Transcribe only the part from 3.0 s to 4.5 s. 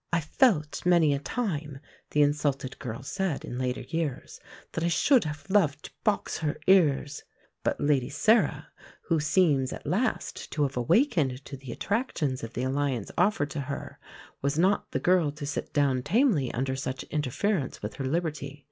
said in later years,